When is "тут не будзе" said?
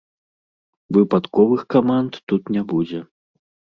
2.33-2.99